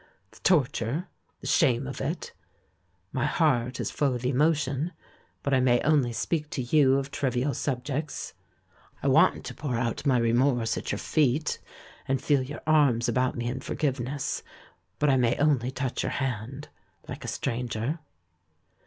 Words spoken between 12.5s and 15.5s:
arms about me in forgiveness, but I may